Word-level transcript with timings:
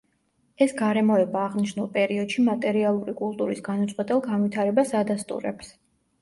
ეს 0.65 0.71
გარემოება 0.77 1.43
აღნიშნულ 1.49 1.89
პერიოდში 1.97 2.45
მატერიალური 2.47 3.15
კულტურის 3.21 3.61
განუწყვეტელ 3.69 4.23
განვითარებას 4.31 4.97
ადასტურებს. 5.03 5.71